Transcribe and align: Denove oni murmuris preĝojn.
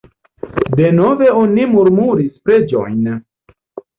Denove 0.79 1.27
oni 1.41 1.67
murmuris 1.73 2.33
preĝojn. 2.47 3.07